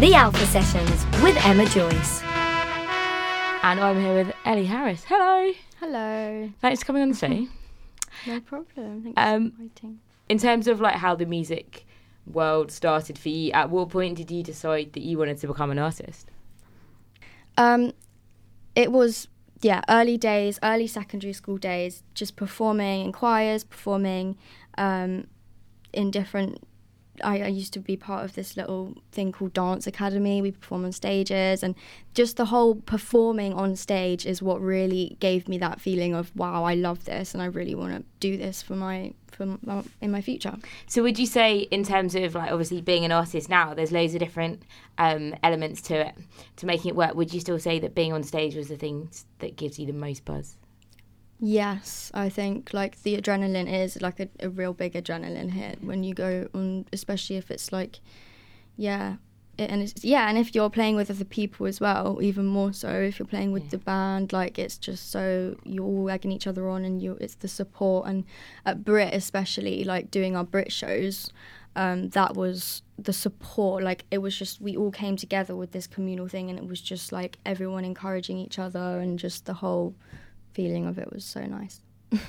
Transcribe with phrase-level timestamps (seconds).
[0.00, 2.22] The Alpha Sessions with Emma Joyce.
[3.62, 5.04] And I'm here with Ellie Harris.
[5.04, 5.52] Hello.
[5.80, 6.50] Hello.
[6.60, 7.46] Thanks for coming on the show.
[8.26, 9.02] No problem.
[9.02, 10.00] Thanks Um, for inviting.
[10.28, 11.86] In terms of like how the music
[12.26, 15.70] world started for you, at what point did you decide that you wanted to become
[15.70, 16.30] an artist?
[17.56, 17.92] Um,
[18.74, 19.28] it was
[19.62, 24.36] yeah, early days, early secondary school days, just performing in choirs, performing
[24.76, 25.28] um,
[25.92, 26.58] in different.
[27.22, 30.42] I, I used to be part of this little thing called Dance Academy.
[30.42, 31.74] We perform on stages, and
[32.14, 36.64] just the whole performing on stage is what really gave me that feeling of wow,
[36.64, 40.10] I love this, and I really want to do this for my for my, in
[40.10, 40.56] my future.
[40.86, 44.14] So would you say, in terms of like obviously being an artist now, there's loads
[44.14, 44.62] of different
[44.98, 46.14] um, elements to it
[46.56, 47.14] to making it work.
[47.14, 49.10] Would you still say that being on stage was the thing
[49.40, 50.56] that gives you the most buzz?
[51.40, 56.02] Yes, I think like the adrenaline is like a, a real big adrenaline hit when
[56.04, 58.00] you go on, especially if it's like,
[58.76, 59.16] yeah,
[59.58, 62.72] it, and it's yeah, and if you're playing with other people as well, even more
[62.72, 62.88] so.
[62.88, 63.70] If you're playing with Yeah.
[63.70, 67.34] the band, like it's just so you're all egging each other on, and you it's
[67.34, 68.08] the support.
[68.08, 68.24] And
[68.64, 71.30] at Brit especially, like doing our Brit shows,
[71.76, 73.82] um, that was the support.
[73.84, 76.80] Like it was just we all came together with this communal thing, and it was
[76.80, 79.94] just like everyone encouraging each other, and just the whole
[80.54, 81.80] feeling of it was so nice.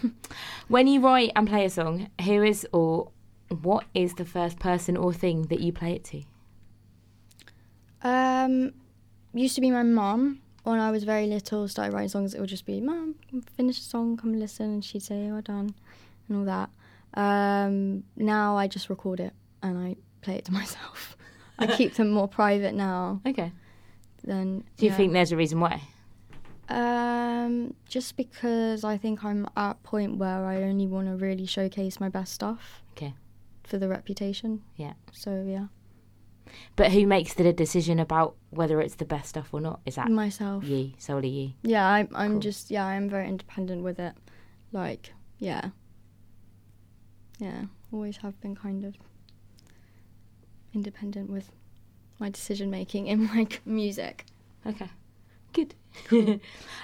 [0.67, 3.11] When you write and play a song, who is or
[3.61, 6.23] what is the first person or thing that you play it to?
[8.01, 8.73] Um,
[9.33, 11.67] used to be my mum when I was very little.
[11.67, 12.33] Started writing songs.
[12.33, 13.15] It would just be, "Mum,
[13.55, 15.75] finish a song, come listen," and she'd say, "Oh, done,"
[16.27, 16.69] and all that.
[17.13, 21.15] Um, now I just record it and I play it to myself.
[21.57, 23.51] I keep them more private now Okay.
[24.23, 24.63] Then.
[24.77, 24.97] Do you yeah.
[24.97, 25.81] think there's a reason why?
[26.67, 31.45] Um, just because I think I'm at a point where I only want to really
[31.45, 32.81] showcase my best stuff.
[32.93, 33.13] Okay.
[33.63, 34.63] For the reputation.
[34.75, 34.93] Yeah.
[35.11, 35.67] So yeah,
[36.75, 39.79] But who makes the decision about whether it's the best stuff or not?
[39.85, 40.63] Is that myself.
[40.63, 41.53] you, solely you?
[41.63, 42.39] Yeah, I, I'm Cool.
[42.39, 44.13] just yeah, I'm very independent with it.
[44.71, 45.69] Like yeah,
[47.39, 48.95] yeah, always have been kind of
[50.73, 51.51] independent with
[52.19, 54.25] my decision making in like music.
[54.65, 54.89] Okay.
[55.55, 55.73] Good.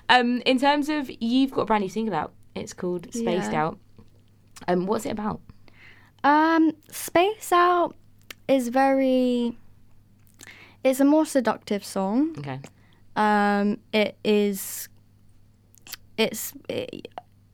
[0.09, 2.33] um, in terms of you've got a brand new single out.
[2.55, 3.65] It's called Spaced Yeah.
[3.65, 3.79] Out.
[4.67, 5.41] Um, what's it about?
[6.23, 7.95] Um, Space Out
[8.47, 9.57] is very.
[10.83, 12.35] It's a more seductive song.
[12.39, 12.59] Okay.
[13.15, 14.89] Um, it is.
[16.17, 17.07] It's it,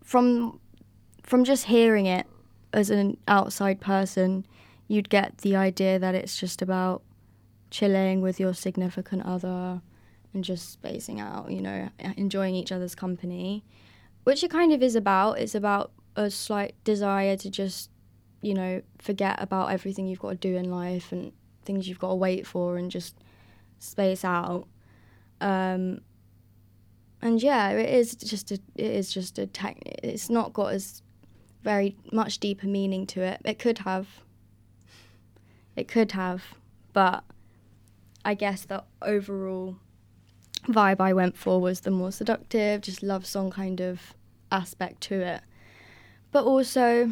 [0.04, 0.60] from
[1.24, 2.26] from just hearing it
[2.74, 4.46] as an outside person,
[4.88, 7.02] you'd get the idea that it's just about
[7.70, 9.82] chilling with your significant other
[10.38, 13.66] and just spacing out, you know, enjoying each other's company,
[14.24, 15.40] which it kind of is about.
[15.40, 17.90] It's about a slight desire to just,
[18.44, 21.32] you know, forget about everything you've got to do in life and
[21.66, 23.16] things you've got to wait for and just
[23.80, 24.68] space out.
[25.42, 26.02] Um,
[27.20, 29.80] and yeah, it is just a, it is just a tech.
[29.84, 31.02] It's not got as
[31.64, 33.42] very much deeper meaning to it.
[33.44, 34.08] It could have.
[35.76, 36.44] It could have,
[36.94, 37.24] but
[38.24, 39.78] I guess the overall
[40.68, 44.14] vibe I went for was the more seductive, just love song kind of
[44.52, 45.42] aspect to it.
[46.32, 47.12] But also,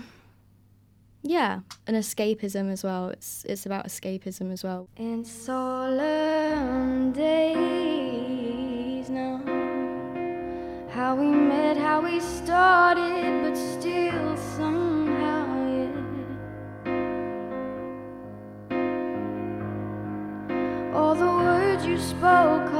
[1.23, 3.09] yeah, an escapism as well.
[3.09, 4.87] It's it's about escapism as well.
[4.97, 9.41] In solemn days now,
[10.89, 15.91] how we met, how we started, but still somehow, yeah.
[20.93, 22.73] All the words you spoke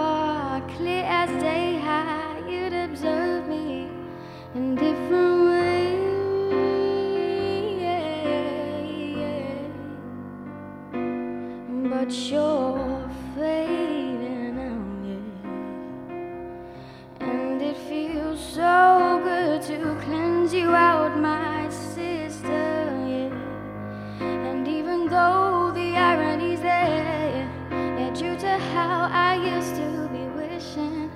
[20.66, 22.66] you out, my sister,
[23.14, 24.50] yeah.
[24.50, 31.12] And even though the irony's there, yeah, due to how I used to be wishing.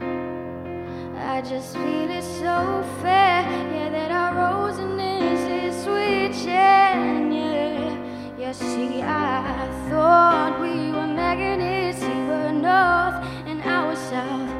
[1.33, 2.57] I just feel it so
[3.01, 3.41] fair,
[3.75, 8.37] yeah, that our rosiness is switching, yeah.
[8.37, 13.17] Yeah, see, I thought we were magnets, you were north
[13.49, 14.53] and I was south.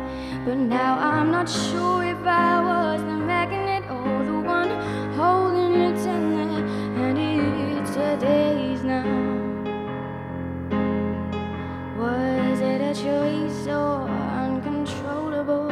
[0.46, 2.79] But now I'm not sure if I was
[8.18, 9.06] days now.
[11.98, 14.08] Was it a choice or
[14.46, 15.70] uncontrollable?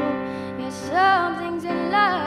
[0.60, 2.27] Yes, some things in life,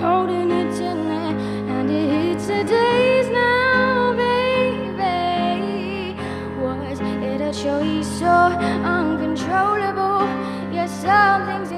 [0.00, 1.34] holding it gently,
[1.74, 6.16] and it's a days now, baby.
[6.60, 10.28] Was it a choice so uncontrollable?
[10.86, 11.69] Something's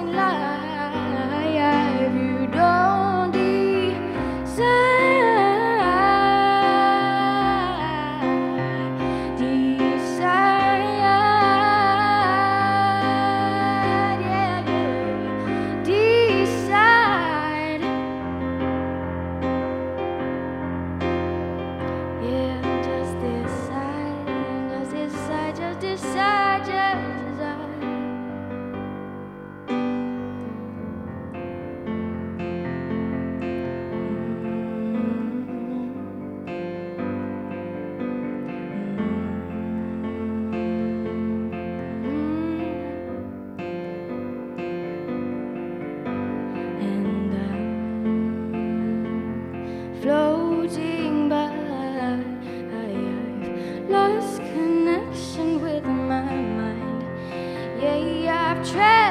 [58.73, 59.02] treasure.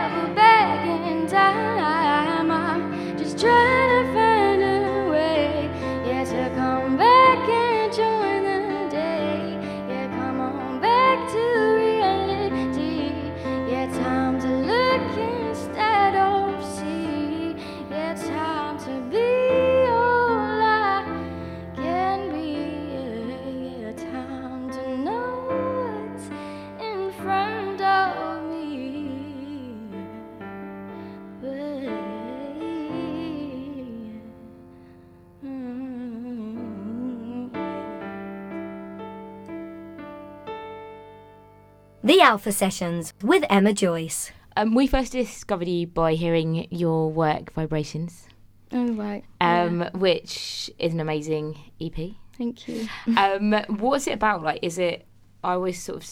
[42.31, 44.31] Alpha Sessions with Emma Joyce.
[44.55, 48.29] Um, we first discovered you by hearing your work, Vibrations.
[48.71, 49.25] Oh, right.
[49.41, 49.89] Um, yeah.
[49.89, 52.11] Which is an amazing EP.
[52.37, 52.87] Thank you.
[53.17, 54.43] um, what's it about?
[54.43, 55.05] Like, is it?
[55.43, 56.09] I always sort of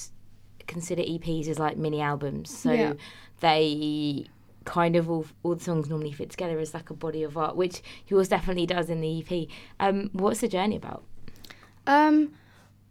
[0.68, 2.94] consider EPs as like mini albums, so Yeah.
[3.40, 4.26] they
[4.66, 7.56] kind of all, all the songs normally fit together as like a body of art,
[7.56, 9.48] which yours definitely does in the EP.
[9.80, 11.06] Um, what's the journey about?
[11.88, 12.34] Um,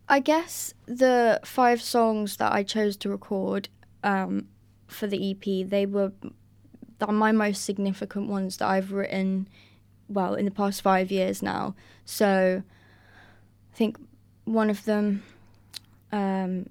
[0.08, 3.68] I guess the five songs that I chose to record
[4.02, 4.48] um,
[4.86, 6.12] for the EP, they were
[7.06, 9.48] my most significant ones that I've written,
[10.08, 11.74] well, in the past five years now.
[12.04, 12.62] So
[13.72, 13.98] I think
[14.44, 15.22] one of them,
[16.10, 16.66] um,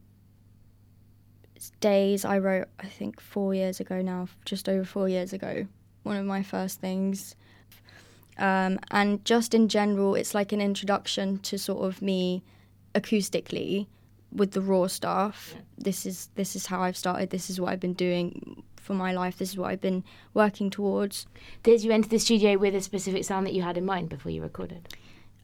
[1.80, 5.68] Days, I wrote, I think, four years ago now, just over four years ago.
[6.04, 7.36] One of my first things.
[8.38, 12.44] Um, and just in general, it's like an introduction to sort of me
[12.98, 13.88] acoustically
[14.32, 15.56] with the raw stuff.
[15.78, 17.30] This is this is how I've started.
[17.30, 19.38] This is what I've been doing for my life.
[19.38, 21.28] This is what I've been working towards.
[21.64, 24.32] Did you enter the studio with a specific sound that you had in mind before
[24.32, 24.88] you recorded?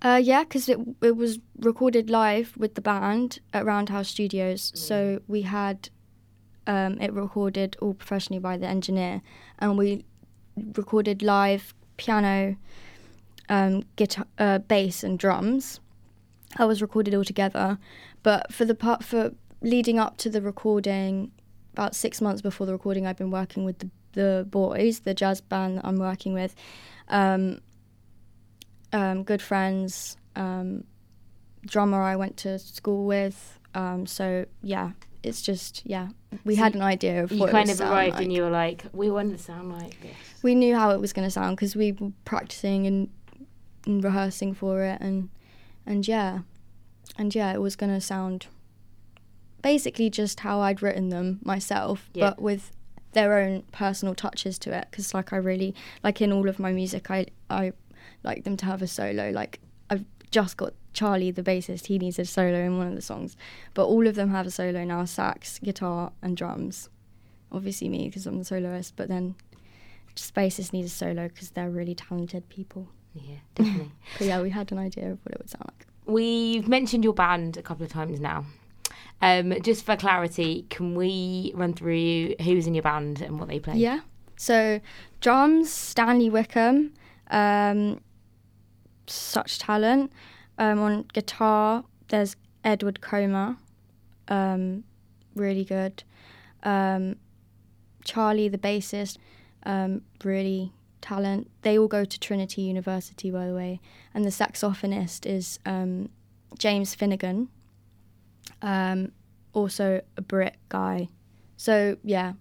[0.01, 4.71] Uh, yeah, because it it was recorded live with the band at Roundhouse Studios.
[4.75, 5.89] So we had
[6.67, 9.21] um, it recorded all professionally by the engineer,
[9.59, 10.05] and we
[10.75, 12.55] recorded live piano,
[13.49, 15.79] um, guitar, uh, bass, and drums.
[16.57, 17.77] I was recorded all together,
[18.21, 19.31] but for the part for
[19.61, 21.31] leading up to the recording,
[21.73, 25.41] about six months before the recording, I've been working with the, the boys, the jazz
[25.41, 26.53] band that I'm working with.
[27.09, 27.59] Um,
[28.91, 30.83] um, good friends, um,
[31.65, 33.59] drummer I went to school with.
[33.73, 34.91] Um, so yeah,
[35.23, 36.09] it's just yeah,
[36.45, 38.23] we had an idea of You what it kind of sound arrived like.
[38.23, 40.11] and you were like, we want to sound like this.
[40.43, 43.09] we knew how it was going to sound because we were practicing and,
[43.87, 45.29] and rehearsing for it and
[45.85, 46.39] and yeah
[47.17, 48.47] and yeah it was going to sound
[49.61, 52.29] basically just how i'd written them myself Yeah.
[52.31, 52.71] but with
[53.13, 55.73] their own personal touches to it because like i really
[56.03, 57.71] like in all of my music i i
[58.23, 59.59] like them to have a solo like
[59.89, 63.37] i've just got charlie the bassist he needs a solo in one of the songs
[63.73, 66.89] but all of them have a solo now sax guitar and drums
[67.51, 69.35] obviously me because i'm the soloist but then
[70.15, 72.87] Spaces need a solo because they're really talented people.
[73.13, 73.91] Yeah, definitely.
[74.17, 75.87] But yeah, we had an idea of what it would sound like.
[76.05, 78.45] We've mentioned your band a couple of times now.
[79.21, 83.59] Um, just for clarity, can we run through who's in your band and what they
[83.59, 83.75] play?
[83.75, 84.01] Yeah.
[84.35, 84.81] So
[85.21, 86.93] drums, Stanley Wickham,
[87.31, 88.01] um,
[89.07, 90.11] such talent.
[90.57, 93.57] Um, on guitar, there's Edward Comer,
[94.27, 94.83] um,
[95.35, 96.03] really good.
[96.63, 97.15] Um,
[98.03, 99.17] Charlie, the bassist,
[99.65, 101.51] um, really talent.
[101.61, 103.79] They all go to Trinity University, by the way.
[104.13, 106.09] And the saxophonist is um,
[106.57, 107.49] James Finnegan,
[108.61, 109.11] um,
[109.53, 111.09] also a Brit guy.
[111.57, 112.33] So yeah,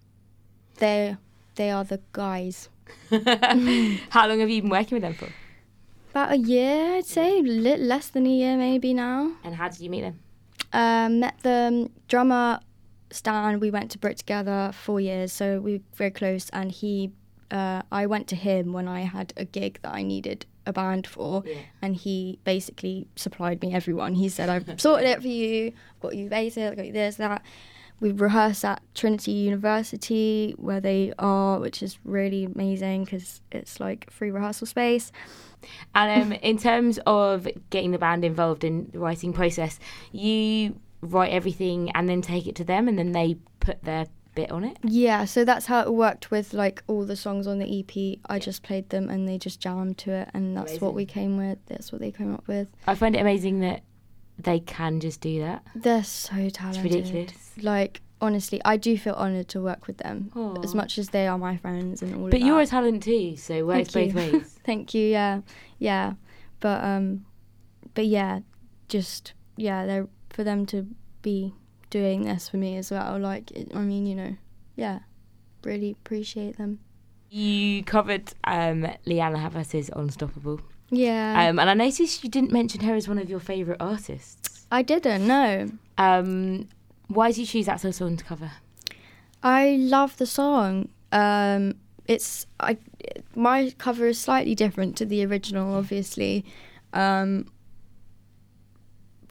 [0.78, 1.16] they
[1.56, 2.70] they are the guys.
[4.10, 5.28] How long have you been working with them for?
[6.10, 9.32] About a year, I'd say, li- less than a year maybe now.
[9.44, 10.20] And how did you meet them?
[10.74, 12.60] Um, met the drummer
[13.10, 13.60] Stan.
[13.60, 16.50] We went to Brit together four years, so we were very close.
[16.50, 17.12] And he,
[17.52, 21.06] uh, I went to him when I had a gig that I needed a band
[21.06, 21.54] for, Yeah.
[21.82, 24.14] and he basically supplied me everyone.
[24.14, 25.72] He said, "I've sorted it for you.
[26.00, 26.74] Got you basis.
[26.76, 27.42] Got you this, that."
[28.00, 34.10] We rehearse at Trinity University, where they are, which is really amazing because it's like
[34.10, 35.12] free rehearsal space.
[35.94, 39.78] And um, in terms of getting the band involved in the writing process,
[40.10, 44.50] you write everything and then take it to them, and then they put their bit
[44.50, 44.78] on it.
[44.82, 48.18] Yeah, so that's how it worked with like all the songs on the EP.
[48.26, 51.36] I just played them and they just jammed to it, and that's what we came
[51.36, 51.58] with.
[51.66, 52.68] That's what they came up with.
[52.86, 53.82] I find it amazing that
[54.38, 55.64] they can just do that.
[55.74, 56.84] They're so It's talented.
[56.84, 57.52] ridiculous.
[57.60, 60.30] Like honestly, I do feel honoured to work with them
[60.62, 62.30] as much as they are my friends and all.
[62.30, 64.58] But you're a talent too, so works both ways.
[64.64, 65.06] Thank you.
[65.08, 65.40] Yeah,
[65.78, 66.14] yeah,
[66.60, 67.26] but um,
[67.94, 68.40] but yeah,
[68.88, 70.86] just yeah, they're for them to
[71.20, 71.52] be
[71.92, 73.18] doing this for me as well.
[73.18, 74.36] Like, it, I mean, you know,
[74.74, 75.00] yeah,
[75.62, 76.80] really appreciate them.
[77.30, 80.60] You covered um, Lianne La Havas's Unstoppable.
[80.90, 84.66] Yeah, Um, and I noticed you didn't mention her as one of your favourite artists.
[84.70, 85.70] I didn't know.
[85.96, 86.68] Um,
[87.08, 88.50] why did you choose that song to cover?
[89.42, 90.88] I love the song.
[91.10, 91.74] Um,
[92.06, 92.76] it's I
[93.34, 96.44] my cover is slightly different to the original, obviously,
[96.92, 97.46] um,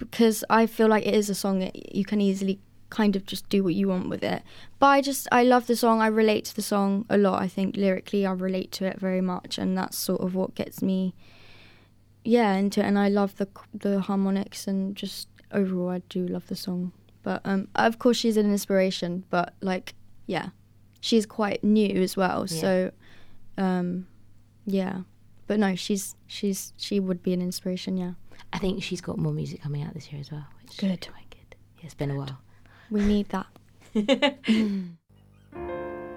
[0.01, 3.48] because I feel like it is a song that you can easily kind of just
[3.50, 4.43] do what you want with it.
[4.79, 6.01] But I just I love the song.
[6.01, 7.41] I relate to the song a lot.
[7.41, 10.81] I think lyrically I relate to it very much, and that's sort of what gets
[10.81, 11.15] me,
[12.24, 12.86] yeah, into it.
[12.86, 16.91] And I love the the harmonics and just overall I do love the song.
[17.24, 19.24] But um, of course she's an inspiration.
[19.29, 19.96] But like
[20.27, 20.50] yeah,
[21.00, 22.46] she's quite new as well.
[22.48, 22.62] Yeah.
[22.62, 22.91] So,
[23.58, 24.08] um,
[24.65, 25.01] yeah.
[25.48, 27.98] But no, she's she's she would be an inspiration.
[27.98, 28.13] Yeah,
[28.53, 30.45] I think she's got more music coming out this year as well.
[30.62, 31.03] Which Good.
[31.05, 31.55] Is quite good.
[31.77, 32.38] Yeah, it's been a while.
[32.89, 33.48] we need that.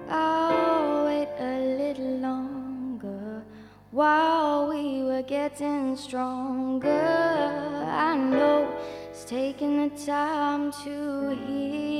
[0.09, 3.43] I'll wait a little longer
[3.91, 6.89] while we were getting stronger.
[6.89, 8.69] I know
[9.09, 11.94] it's taking the time to heal.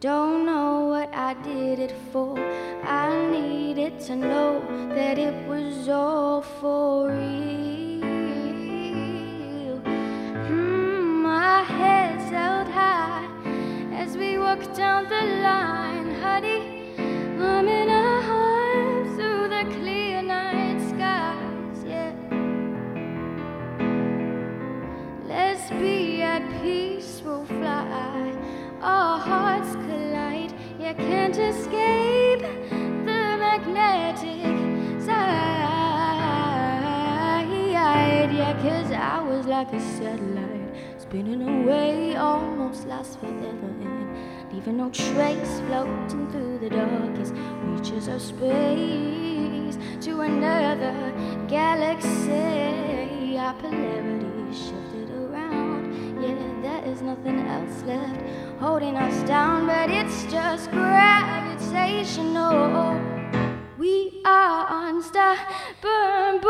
[0.00, 2.38] Don't know what I did it for.
[2.84, 4.60] I needed to know
[4.94, 8.00] that it was all for real.
[10.46, 13.26] Mm, my head's held high
[13.92, 16.94] as we walk down the line, honey.
[17.40, 17.97] I'm in
[30.98, 34.42] can't escape the magnetic
[35.00, 35.18] side.
[38.30, 43.72] Yeah, cause I was like a satellite, spinning away, almost lost forever.
[43.80, 50.94] And leaving no trace, floating through the darkest reaches of space to another
[51.48, 52.78] galaxy.
[53.38, 54.17] Around.
[56.88, 58.22] Yeah, there is nothing else left
[58.60, 62.98] holding us down, but it's just gravitational.
[63.78, 66.48] We are unstoppable.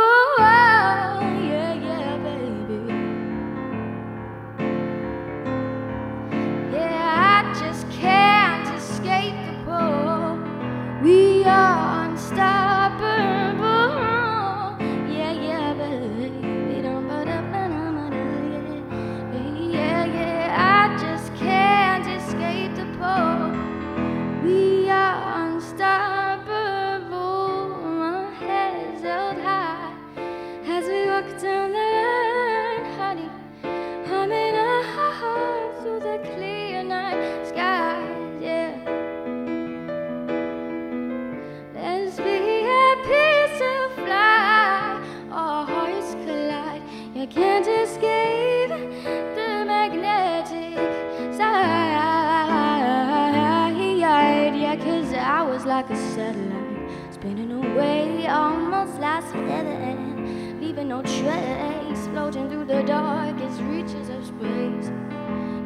[54.79, 62.49] Cause I was like a satellite, spinning away, almost lost feeling, leaving no trace, floating
[62.49, 64.91] through the darkest reaches of space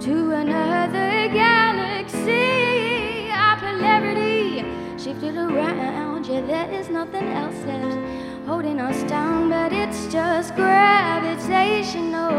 [0.04, 3.30] to another galaxy.
[3.30, 4.64] Our polarity
[4.98, 6.26] shifted around.
[6.26, 7.98] Yeah, there is nothing else left
[8.46, 12.32] holding us down, but it's just gravitational.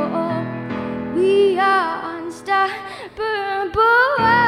[1.16, 4.43] We are unstoppable.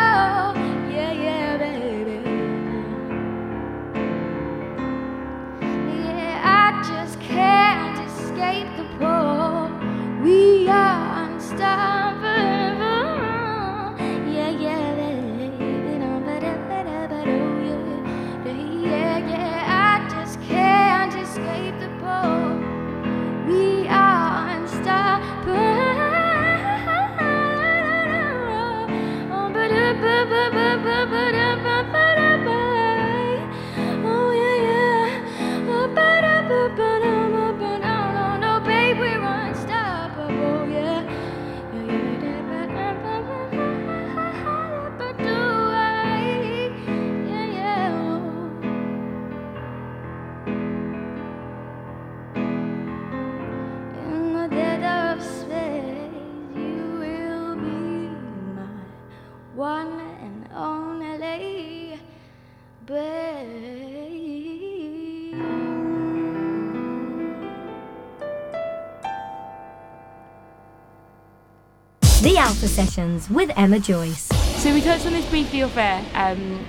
[72.75, 74.25] Sessions with Emma Joyce.
[74.61, 76.67] So we touched on this briefly off air um,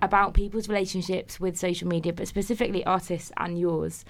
[0.00, 4.06] about people's relationships with social media, but specifically artists and yours.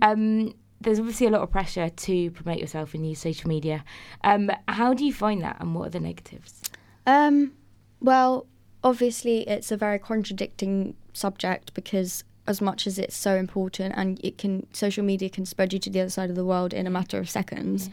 [0.00, 3.84] Um, there's obviously a lot of pressure to promote yourself and use social media.
[4.24, 6.62] Um, how do you find that, and what are the negatives?
[7.06, 7.52] Um,
[8.00, 8.46] well,
[8.82, 14.38] obviously, it's a very contradicting subject because as much as it's so important and it
[14.38, 16.90] can social media can spread you to the other side of the world in a
[16.90, 17.90] matter of seconds,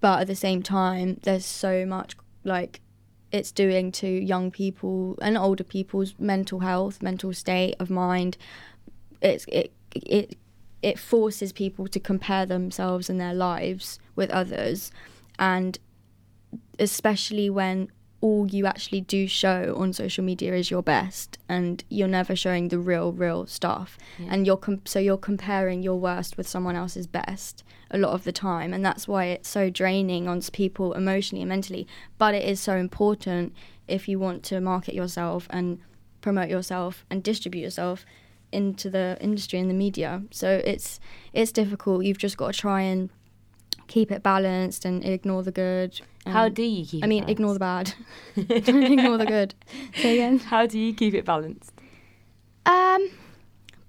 [0.00, 2.80] but at the same time, there's so much like
[3.32, 8.36] it's doing to young people and older people's mental health, mental state of mind.
[9.20, 10.36] It's it it
[10.82, 14.92] it forces people to compare themselves and their lives with others,
[15.38, 15.78] and
[16.78, 22.08] especially when all you actually do show on social media is your best and you're
[22.08, 23.98] never showing the real real stuff.
[24.30, 28.24] And you're com- so you're comparing your worst with someone else's best a lot of
[28.24, 31.86] the time and that's why it's so draining on people emotionally and mentally.
[32.18, 33.54] But it is so important
[33.86, 35.78] if you want to market yourself and
[36.20, 38.04] promote yourself and distribute yourself
[38.50, 40.22] into the industry and the media.
[40.30, 40.98] So it's
[41.32, 42.04] it's difficult.
[42.04, 43.10] You've just got to try and
[43.86, 47.04] keep it balanced and ignore the good How do you keep?
[47.04, 47.94] I mean, ignore the bad.
[48.36, 49.54] Ignore the good.
[49.96, 50.38] Say again.
[50.52, 51.72] How do you keep it balanced?
[52.64, 53.10] Um,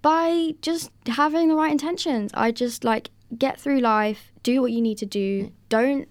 [0.01, 2.31] by just having the right intentions.
[2.33, 5.51] I just like get through life, do what you need to do.
[5.69, 6.07] Don't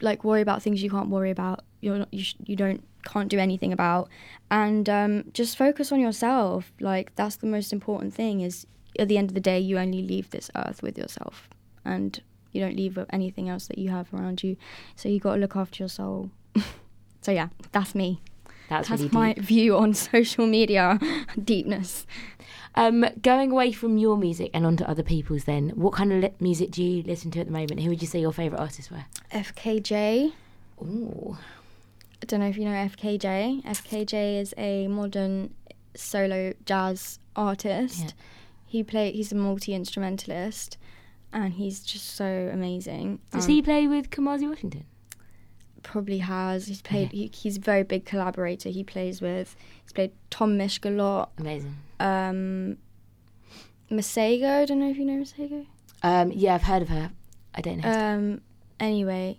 [0.00, 1.60] like worry about things you can't worry about.
[1.80, 4.08] You're not, you sh- you don't can't do anything about,
[4.50, 6.72] and um, just focus on yourself.
[6.80, 8.40] Like that's the most important thing.
[8.40, 8.66] Is
[8.98, 11.48] at the end of the day, you only leave this earth with yourself,
[11.84, 12.20] and
[12.56, 14.56] you don't leave anything else that you have around you.
[14.96, 16.30] So you got to look after your soul.
[17.20, 18.20] so yeah, that's me.
[18.68, 19.44] That's, That's really my deep.
[19.44, 20.98] view on social media
[21.44, 22.04] deepness.
[22.74, 26.34] Um, going away from your music and onto other people's, then, what kind of li-
[26.40, 27.80] music do you listen to at the moment?
[27.80, 29.04] Who would you say your favourite artists were?
[29.32, 30.32] FKJ.
[30.82, 31.38] Ooh,
[32.22, 33.64] I don't know if you know FKJ.
[33.64, 35.54] FKJ is a modern
[35.94, 38.00] solo jazz artist.
[38.00, 38.10] Yeah.
[38.66, 39.12] He play.
[39.12, 40.76] He's a multi instrumentalist,
[41.44, 43.20] and he's just so amazing.
[43.30, 44.84] does Um, he play with Kamasi Washington?
[45.82, 46.66] probably has.
[46.66, 47.12] He's played.
[47.12, 48.70] He, he's a very big collaborator.
[48.70, 49.54] He plays with.
[49.84, 51.30] He's played Tom Misch a lot.
[51.38, 51.76] Amazing.
[52.00, 52.78] Um,
[53.90, 54.62] Masego.
[54.62, 55.66] I don't know if you know Masego.
[56.02, 57.12] Um, yeah, I've heard of her.
[57.54, 57.88] I don't know.
[57.90, 58.40] Um,
[58.80, 59.38] anyway,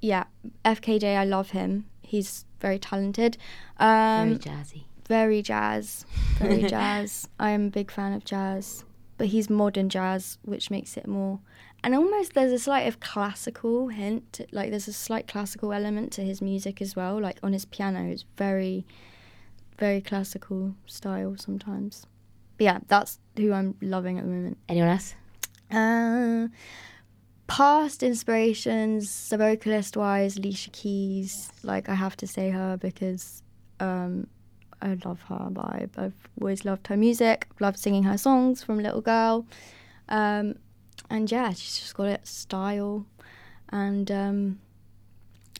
[0.00, 0.24] yeah,
[0.64, 1.14] FKJ.
[1.16, 1.84] I love him.
[2.00, 3.36] He's very talented.
[3.78, 4.82] Um, Very jazzy.
[5.06, 6.06] very jazz,
[6.38, 7.28] very jazz.
[7.38, 8.82] I am a big fan of jazz,
[9.18, 11.40] but he's modern jazz, which makes it more.
[11.82, 16.22] And almost there's a slight of classical hint, like there's a slight classical element to
[16.22, 17.20] his music as well.
[17.20, 18.86] Like on his piano, it's very,
[19.78, 22.06] very classical style sometimes.
[22.58, 24.58] But yeah, that's who I'm loving at the moment.
[24.68, 25.14] Anyone else?
[25.70, 26.48] Uh,
[27.46, 31.50] past inspirations, the vocalist wise, Alicia Keys.
[31.62, 33.42] Like I have to say her because
[33.80, 34.26] um,
[34.82, 35.90] I love her vibe.
[35.96, 37.46] I've always loved her music.
[37.60, 39.46] Loved singing her songs from little girl.
[40.08, 40.56] Um,
[41.10, 43.06] and yeah, she's just got it style,
[43.70, 44.60] and um,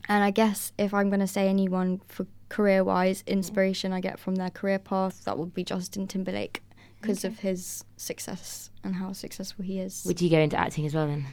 [0.09, 4.37] and I guess if I'm gonna say anyone for career wise inspiration I get from
[4.37, 6.63] their career path, that would be Justin Timberlake
[7.01, 10.05] because of his success and how successful he is.
[10.07, 11.27] Would you go into acting as well then?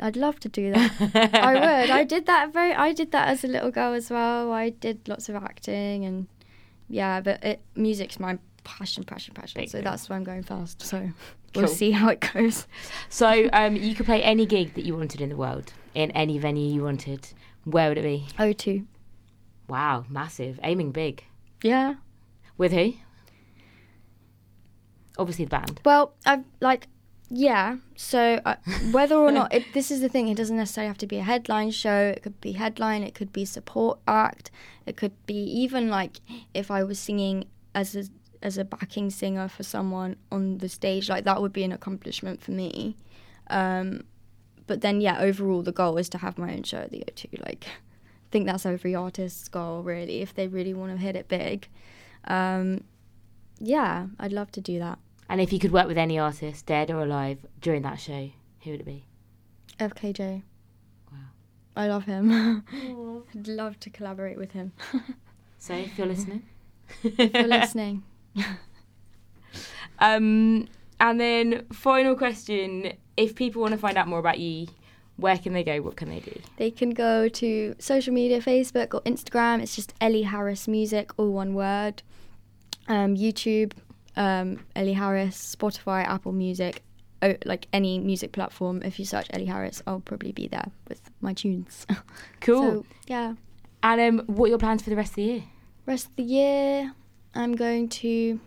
[0.00, 1.34] I'd love to do that.
[1.34, 1.90] I would.
[1.90, 2.72] I did that very.
[2.72, 4.50] I did that as a little girl as well.
[4.52, 6.28] I did lots of acting and
[6.92, 9.62] yeah, but it, music's my passion, passion, passion.
[9.62, 9.84] Big so thing.
[9.84, 10.82] that's why I'm going fast.
[10.82, 11.10] So
[11.54, 11.74] we'll Cool.
[11.74, 12.66] see how it goes.
[13.08, 16.38] So um, you could play any gig that you wanted in the world, in any
[16.38, 17.28] venue you wanted.
[17.64, 18.26] Where would it be?
[18.38, 18.84] O2.
[19.68, 20.60] Wow, massive.
[20.62, 21.24] Aiming big.
[21.62, 21.94] Yeah.
[22.58, 22.92] With who?
[25.16, 25.80] Obviously the band.
[25.84, 26.88] Well, I've like,
[27.34, 27.76] yeah.
[27.96, 28.56] So uh,
[28.92, 31.22] whether or not it, this is the thing, it doesn't necessarily have to be a
[31.22, 32.12] headline show.
[32.14, 33.02] It could be headline.
[33.02, 34.50] It could be support act.
[34.84, 36.20] It could be even like
[36.52, 38.04] if I was singing as a
[38.42, 42.42] as a backing singer for someone on the stage, like that would be an accomplishment
[42.42, 42.96] for me.
[43.48, 44.04] Um,
[44.66, 47.44] but then, yeah, overall, the goal is to have my own show at the O2.
[47.44, 51.28] Like, I think that's every artist's goal, really, if they really want to hit it
[51.28, 51.68] big.
[52.24, 52.84] Um,
[53.58, 54.98] yeah, I'd love to do that.
[55.28, 58.30] And if you could work with any artist, dead or alive, during that show,
[58.62, 59.04] who would it be?
[59.78, 60.42] FKJ.
[61.10, 61.18] Wow.
[61.76, 62.64] I love him.
[63.34, 64.72] I'd love to collaborate with him.
[65.58, 66.42] So if you're listening.
[67.04, 68.02] if you're listening.
[69.98, 74.66] Um, and then final question: If people want to find out more about you,
[75.16, 75.80] where can they go?
[75.80, 76.40] What can they do?
[76.56, 79.62] They can go to social media, Facebook or Instagram.
[79.62, 82.02] It's just Ellie Harris Music, all one word.
[82.88, 83.72] Um, YouTube,
[84.16, 86.82] um, Ellie Harris, Spotify, Apple Music,
[87.22, 88.82] oh, like any music platform.
[88.82, 91.86] If you search Ellie Harris, I'll probably be there with my tunes.
[92.40, 92.82] Cool.
[92.82, 93.34] So, yeah.
[93.84, 95.44] and um, what are your plans for the rest of the year?
[95.86, 96.92] Rest of the year,
[97.34, 98.40] I'm going to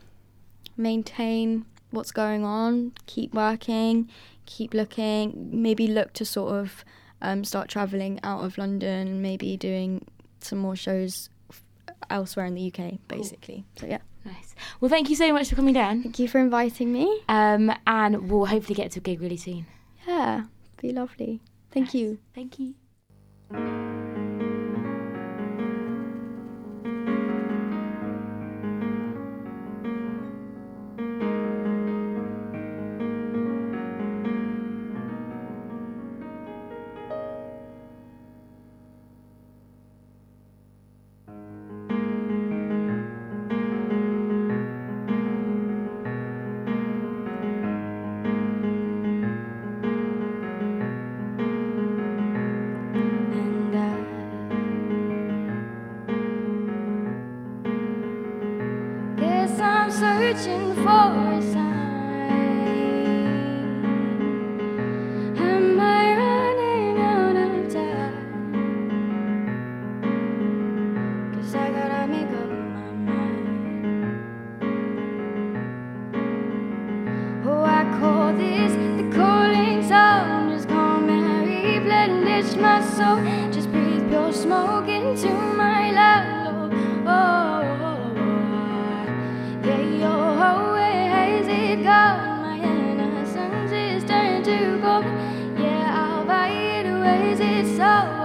[0.76, 4.10] maintain what's going on, keep working,
[4.46, 6.84] keep looking, maybe look to sort of
[7.22, 10.06] um, start traveling out of London maybe doing
[10.42, 11.30] some more shows
[12.10, 13.66] elsewhere in the UK, basically.
[13.78, 14.00] So, yeah.
[14.26, 14.56] Nice.
[14.82, 16.02] Well, thank you so much for coming down.
[16.02, 17.22] Thank you for inviting me.
[17.30, 19.68] Um, and we'll hopefully get to a gig really soon.
[20.08, 20.46] Yeah,
[20.82, 21.42] be lovely.
[21.72, 22.20] Thank you.
[22.34, 24.05] Thank you.
[97.86, 98.25] Ways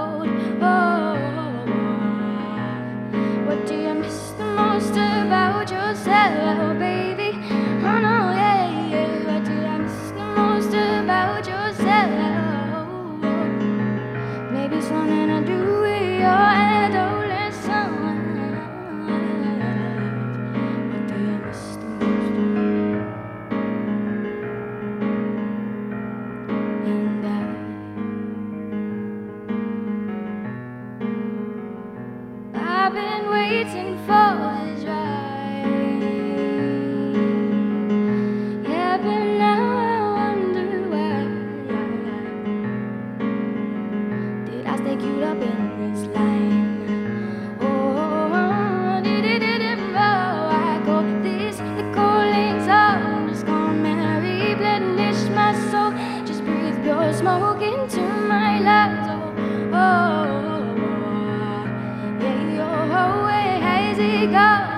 [64.31, 64.70] go.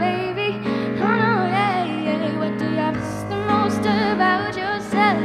[0.00, 0.50] baby.
[1.04, 2.38] Oh no, yeah, yeah.
[2.38, 5.20] What do you miss the most about yourself?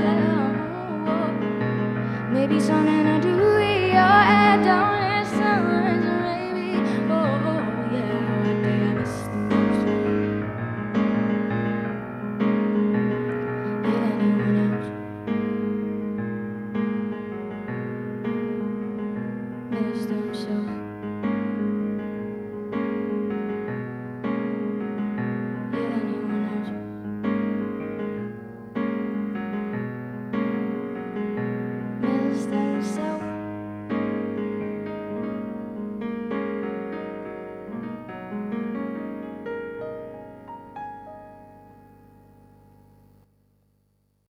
[2.31, 4.63] Maybe something to do with your head.
[4.63, 4.94] Don't